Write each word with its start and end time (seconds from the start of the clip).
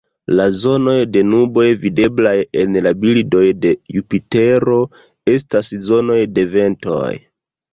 La 0.37 0.45
zonoj 0.59 0.95
de 1.17 1.21
nuboj 1.33 1.65
videblaj 1.83 2.33
en 2.63 2.79
la 2.87 2.93
bildoj 3.03 3.43
de 3.67 3.75
Jupitero 3.99 4.81
estas 5.37 5.71
zonoj 5.91 6.19
de 6.39 6.49
ventoj. 6.57 7.07